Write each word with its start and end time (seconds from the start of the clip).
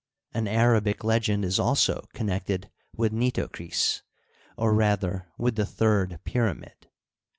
An 0.33 0.47
Arabic 0.47 1.03
legend 1.03 1.45
is 1.45 1.59
also 1.59 2.07
connected 2.15 2.71
with 2.95 3.13
Nitocris, 3.13 4.01
or, 4.57 4.73
rather, 4.73 5.27
with 5.37 5.57
the 5.57 5.65
third 5.67 6.19
pyramid. 6.25 6.87